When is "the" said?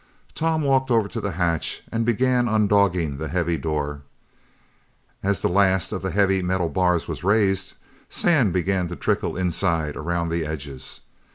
1.21-1.33, 3.19-3.27, 5.43-5.47, 6.01-6.09, 10.29-10.43